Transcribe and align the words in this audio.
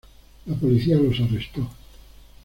La 0.47 0.55
Policía 0.55 0.97
los 0.97 1.19
arrestó. 1.19 1.69